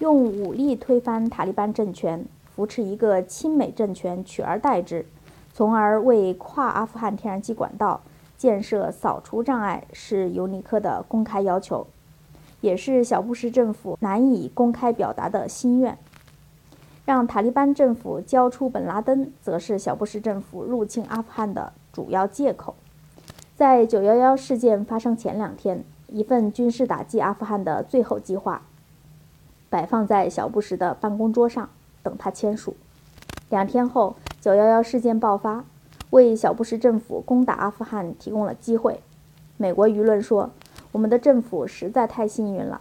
[0.00, 2.24] 用武力推翻塔利班政权，
[2.56, 5.04] 扶持一个亲美政权取而代之，
[5.52, 8.00] 从而为跨阿富汗天然气管道
[8.38, 11.86] 建设扫除障碍，是尤尼克的公开要求，
[12.62, 15.98] 也是小布什政府难以公开表达的心愿。
[17.04, 22.74] 让塔利班政府交出本拉登，则是小布什政府入侵阿富汗的主要借口。
[23.54, 28.62] 在911事件发生前两天，一份军事打击阿富汗的最后计划
[29.70, 31.70] 摆放在小布什的办公桌上，
[32.02, 32.76] 等他签署。
[33.48, 35.64] 两天后，911事件爆发，
[36.10, 39.00] 为小布什政府攻打阿富汗提供了机会。
[39.56, 40.50] 美国舆论说
[40.92, 42.80] ：“我们的政府实在太幸运了。”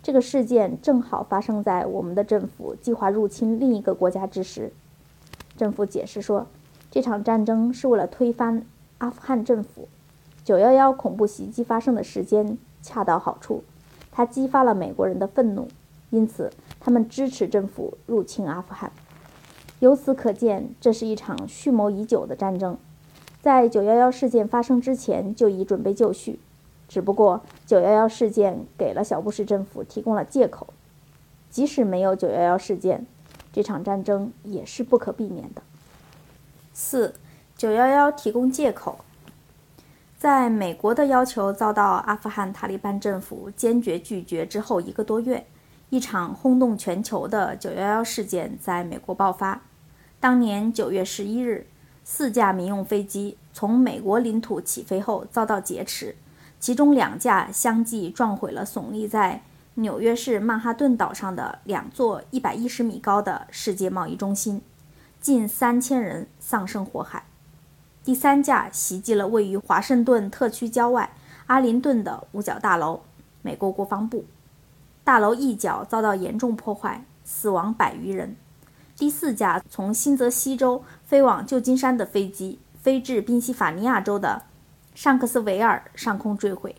[0.00, 4.72] 这个事件正好发生在我们的政府计划入侵另一个国家之时。
[5.56, 6.46] 政府解释说，
[6.90, 8.64] 这场战争是为了推翻
[8.98, 9.88] 阿富汗政府。
[10.46, 13.64] 911恐怖袭击发生的时间恰到好处，
[14.12, 15.68] 它激发了美国人的愤怒，
[16.10, 18.90] 因此他们支持政府入侵阿富汗。
[19.80, 22.76] 由此可见，这是一场蓄谋已久的战争，
[23.40, 26.40] 在911事件发生之前就已准备就绪。
[26.88, 30.68] 只不过，911事件给了小布什政府提供了借口。
[31.50, 33.06] 即使没有911事件，
[33.52, 35.62] 这场战争也是不可避免的。
[36.72, 37.14] 四
[37.58, 38.98] ，911提供借口。
[40.18, 45.46] 在美国的要求遭到阿富汗塔利班政府坚决拒绝之后一个多月，
[45.90, 49.62] 一场轰动全球的911事件在美国爆发。
[50.20, 51.66] 当年9月11日，
[52.04, 56.14] 四架民用飞机从美国领土起飞后遭到劫持。
[56.60, 59.42] 其中两架相继撞毁了耸立在
[59.74, 64.60] 纽约市曼哈顿岛上的两座110米高的世界贸易中心，
[65.20, 67.24] 近三千人丧生火海。
[68.02, 71.10] 第三架袭击了位于华盛顿特区郊外
[71.46, 73.02] 阿灵顿的五角大楼——
[73.40, 74.24] 美国国防部。
[75.08, 78.36] 大楼一角遭到严重破坏，死亡百余人。
[78.94, 84.42] 第四架从新泽西州飞往旧金山的飞机飞至宾夕法尼亚州的。
[84.94, 86.76] 尚克斯维尔上空坠毁。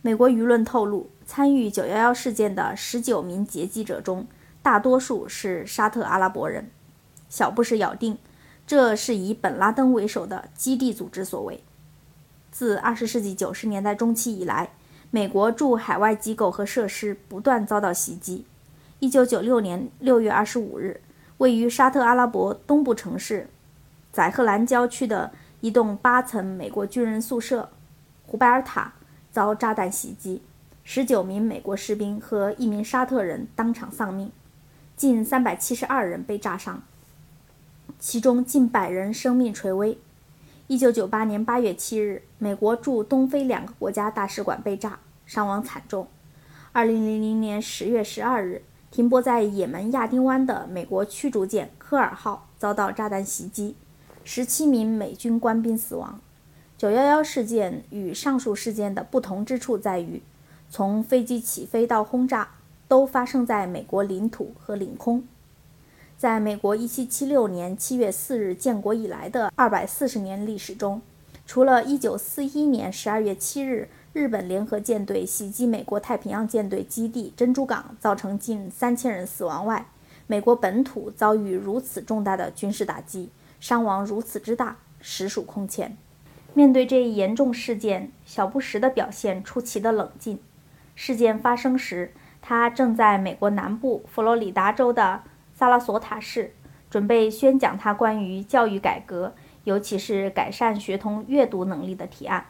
[0.00, 4.26] 美国舆论透露，参与911事件的19名劫机者中，
[4.62, 6.70] 大多数是沙特阿拉伯人。
[7.28, 8.16] 小布什咬定，
[8.66, 11.62] 这是以本拉登为首的基地组织所为。
[12.50, 14.70] 自20世纪90年代中期以来，
[15.12, 18.44] 美国驻海外机构和设施不断遭到袭击。
[18.98, 21.00] 1996年6月25日，
[21.38, 23.48] 位于沙特阿拉伯东部城市
[24.10, 25.30] 宰赫兰郊区的。
[25.62, 27.70] 一栋八层美国军人宿舍——
[28.26, 28.94] 胡拜尔塔
[29.30, 30.42] 遭炸弹袭击，
[30.82, 34.32] 十九名美国士兵和一名沙特人当场丧命，
[34.96, 36.82] 近三百七十二人被炸伤，
[38.00, 39.96] 其中近百人生命垂危。
[40.68, 46.06] 一九九八年八月七日，美国驻东非两个国家大使馆被炸，伤亡惨重。
[46.70, 53.74] 二零零零年十月十二日，停泊在也门亚丁湾的美国驱逐舰科尔号遭到炸弹袭击。
[54.24, 56.20] 十七名美军官兵死亡。
[56.78, 60.22] 911事件与上述事件的不同之处在于，
[60.70, 62.48] 从飞机起飞到轰炸
[62.86, 65.24] 都发生在美国领土和领空。
[66.22, 71.02] 在美国1776年7月4日建国以来的240年历史中，
[71.44, 79.88] 除了1941年12月7日日本联合舰队袭击美国太平洋舰队基地珍珠港，造成近3000人死亡外，
[80.28, 83.30] 美国本土遭遇如此重大的军事打击。
[83.58, 85.96] 伤亡如此之大，实属空前。
[86.54, 90.38] 面对这一严重事件，小布什的表现出奇的冷静。
[90.94, 95.22] 事件发生时，他正在美国南部佛罗里达州的
[95.62, 96.52] 萨拉索塔市，
[96.90, 102.46] 准备宣讲他关于教育改革，尤其是改善学童阅读能力的提案。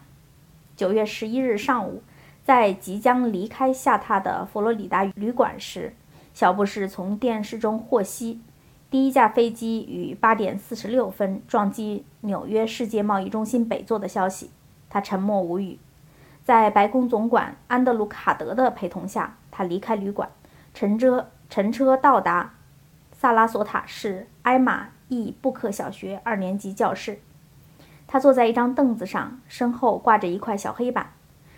[0.77, 2.03] 九月十一日上午，
[2.43, 5.95] 在即将离开下榻的佛罗里达旅馆时，
[6.33, 8.41] 小布什从电视中获悉。
[8.89, 14.51] 第一架飞机于八点四十六分撞击纽约世界贸易中心北座的消息，
[14.89, 15.79] 他沉默无语。
[16.43, 20.31] 在白宫总管安德鲁·卡德的陪同下，他离开旅馆，
[20.73, 22.55] 乘车乘车到达
[23.23, 27.21] 萨拉索塔市埃马伊布克小学二年级教室。
[28.09, 31.13] 他坐在一张凳子上，身后挂着一块小黑板，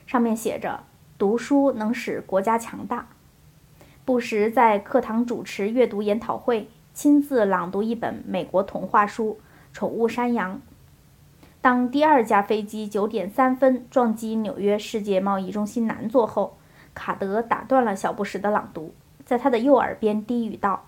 [0.07, 0.81] 上面写着
[1.17, 3.07] ：“读书能使国家强大。”
[4.05, 6.69] 布什在课堂主持阅读研讨会。
[6.93, 9.39] 亲自朗读一本美国童话书
[9.75, 10.57] 《宠物山羊》。
[11.63, 16.59] 当第二架飞机九点三分撞击纽约世界贸易中心南座后，
[16.93, 18.95] 卡德打断了小布什的朗读，
[19.25, 20.85] 在他的右耳边低语道：“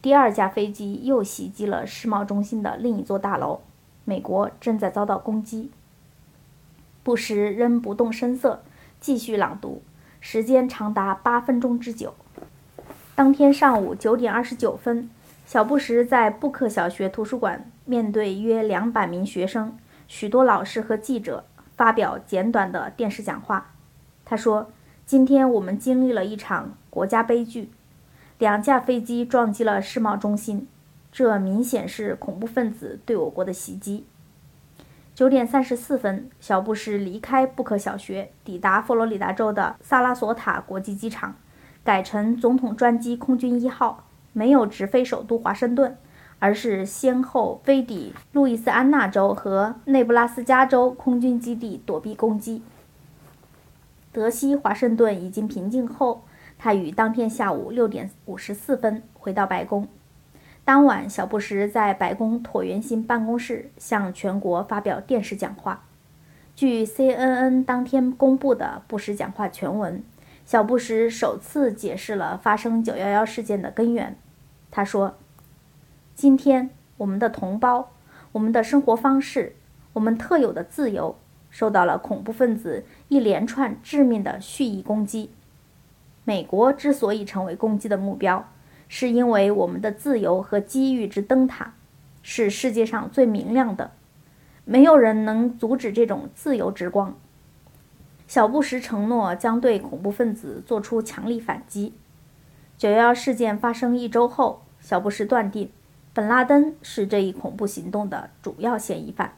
[0.00, 3.60] 第二架飞机又袭击了世贸中心的另一座大楼，
[4.04, 5.70] 美国正在遭到攻击。”
[7.02, 8.62] 布什仍不动声色，
[9.00, 9.82] 继续朗读
[10.20, 12.14] ：“时间长达八分钟之久。
[13.14, 15.10] 当天上午九点二十九分，
[15.46, 21.44] 小布什在布克小学图书馆面对约两百名学生、许多老师和记者，
[21.76, 23.72] 发表简短的电视讲话。
[24.24, 24.70] 他说
[25.06, 27.70] ：“今天我们经历了一场国家悲剧，
[28.38, 30.68] 两架飞机撞击了世贸中心，
[31.10, 34.06] 这明显是恐怖分子对我国的袭击。”
[35.14, 41.34] 九点三十四分，小布什离开布克小学，抵达佛罗里达州的萨拉索塔国际机场，
[41.82, 45.96] 改乘总统专机空军一号，没有直飞首都华盛顿，
[46.38, 52.62] 而是先后飞抵路易斯安那州和内布拉斯加州空军基地躲避攻击。
[54.12, 56.22] 德西华盛顿已经平静后，
[56.58, 59.88] 他于当天下午六点五十四分回到白宫。
[60.64, 65.84] 当晚，小布什在白宫椭圆形办公室向全国发表电视讲话。
[66.54, 70.02] 据 CNN 当天公布的布什讲话全文，
[70.44, 74.16] 小布什首次解释了发生911事件的根源。
[74.70, 75.14] 他说
[76.16, 77.92] ：“今天，我们的同胞、
[78.32, 79.54] 我们的生活方式、
[79.92, 81.16] 我们特有的自由，
[81.48, 85.30] 受到了恐怖分子一连串致命的蓄意攻击。
[86.28, 88.46] 美国之所以成为攻击的目标。”
[88.86, 91.74] 是因为我们的自由和机遇之灯塔
[92.22, 93.90] 是世界上最明亮的，
[94.64, 97.14] 没有人能阻止这种自由之光。
[98.26, 101.92] 小布什承诺将对恐怖分子做出强力反击。
[102.78, 105.70] 九幺幺事件发生一周后，小布什断定
[106.14, 109.32] 本拉登是这一恐怖行动的主要嫌疑犯。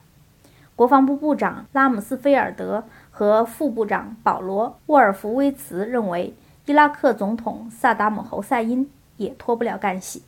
[0.76, 6.34] 国防部部长拉姆斯菲尔德和副部长保罗·沃尔夫威茨认为，
[6.70, 8.88] 伊拉克总统萨达姆·侯赛因。
[9.16, 10.22] 也脱不了干系。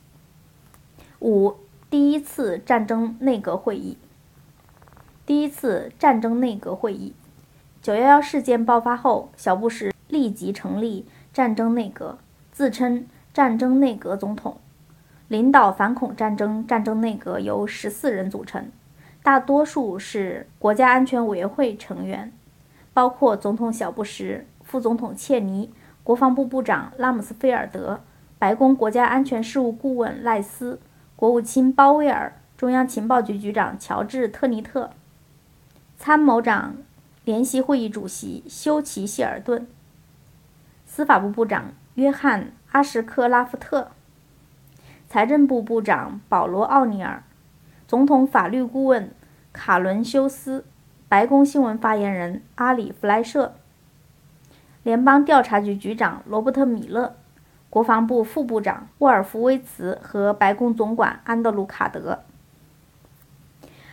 [1.19, 1.55] 五，
[1.89, 3.97] 第一次战争内阁会议。
[5.25, 7.13] 第一次战争内阁会议，
[7.81, 12.19] 九幺幺事件爆发后，小布什立即成立战争内阁，
[12.51, 14.57] 自称战争内阁总统，
[15.29, 16.67] 领导反恐战争。
[16.67, 18.69] 战争内阁由十四人组成，
[19.23, 22.31] 大多数是国家安全委员会成员，
[22.93, 25.71] 包括总统小布什、副总统切尼、
[26.03, 28.01] 国防部部长拉姆斯菲尔德。
[28.43, 30.77] 白宫国家安全事务顾问赖斯、
[31.15, 34.91] 国务卿鲍威尔、中央情报局局长乔治·特尼特、
[35.95, 36.75] 参谋长
[37.23, 39.65] 联席会议主席休奇·谢尔顿、
[40.85, 42.41] 司法部部长约翰·
[42.73, 43.91] 阿什克拉夫特、
[45.07, 47.23] 财政部部长保罗·奥尼尔、
[47.87, 49.09] 总统法律顾问
[49.53, 50.65] 卡伦·休斯、
[51.07, 53.55] 白宫新闻发言人阿里·弗莱舍、
[54.83, 57.15] 联邦调查局局长罗伯特·米勒。
[57.69, 62.19] 国防部副部长沃尔夫威茨和白宫总管安德鲁卡德。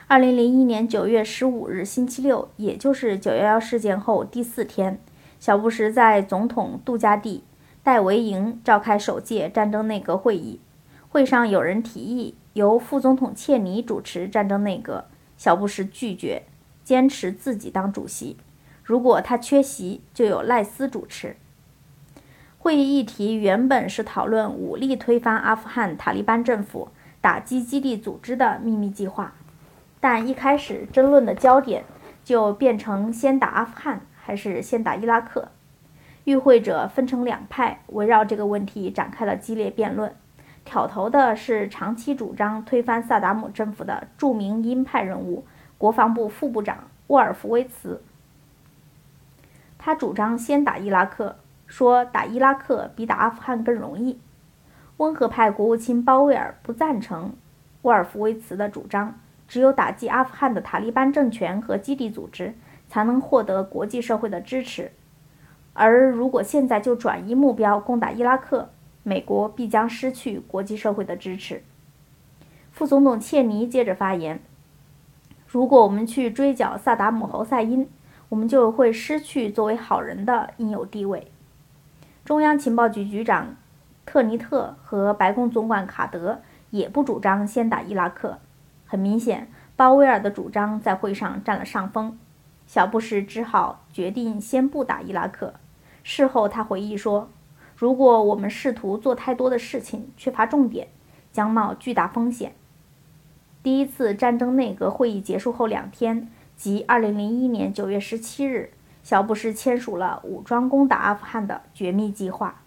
[0.06, 5.00] 二零零一年九月十五日星期六，也就是九幺幺事件后第四天，
[5.38, 7.42] 小布什在总统度假地
[7.82, 10.60] 戴维营召开首届战争内阁会议。
[11.08, 15.06] 会上有人提议由副总统切尼主持战争内阁，
[15.38, 16.42] 小布什拒绝，
[16.84, 18.36] 坚持自己当主席。
[18.90, 21.36] 如果他缺席，就由赖斯主持。
[22.58, 26.88] 会议议题原本是讨论武力推翻阿富汗塔利班政府、
[27.20, 29.32] 打击基地组织的秘密计划，
[30.00, 31.84] 但一开始争论的焦点
[32.24, 35.46] 就变成先打阿富汗还是先打伊拉克。
[36.24, 40.12] 与会者分成两派，围绕这个问题展开了激烈辩论。
[40.64, 45.44] 挑头的是长期主张推翻萨达姆政府的著名鹰派人物——
[45.78, 48.02] 国防部副部长沃尔夫威茨，
[49.82, 51.34] 他主张先打伊拉克。
[51.66, 54.18] 说打伊拉克比打阿富汗更容易。
[54.96, 57.32] 温和派国务卿鲍威尔不赞成
[57.82, 62.54] 沃尔夫威茨的主张，只有打击阿富汗的塔利班政权和基地组织，
[62.88, 64.90] 才能获得国际社会的支持。
[65.72, 68.70] 而如果现在就转移目标攻打伊拉克，
[69.04, 71.62] 美国必将失去国际社会的支持。
[72.72, 74.40] 副总统切尼接着发言
[75.46, 77.88] ：“如果我们去追剿萨达姆·侯赛因，
[78.30, 81.30] 我们就会失去作为好人的应有地位。”
[82.24, 83.56] 中央情报局局长
[84.06, 88.38] 特尼特和白宫总管卡德也不主张先打伊拉克。
[88.86, 92.18] 很明显，鲍威尔的主张在会上占了上风。
[92.66, 95.54] 小布什只好决定先不打伊拉克。
[96.02, 97.28] 事后，他回忆说
[97.76, 100.88] ：“如果我们试图做太多的事情，缺乏重点，
[101.32, 102.54] 将冒巨大风险。”
[103.62, 106.28] 第一次战争内阁会议结束后两天，
[106.60, 108.70] 即2001年9月17日。
[109.02, 112.60] 小布什签署了武装攻打阿富汗的绝密计划，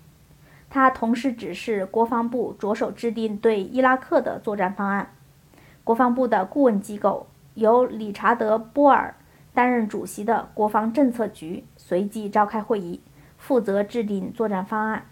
[0.67, 5.13] 他同时指示国防部着手制定对伊拉克的作战方案。
[5.83, 9.13] 国防部的顾问机构由理查德·波尔
[9.53, 12.99] 担任主席的国防政策局随即召开会议，
[13.37, 15.05] 负责制定作战方案。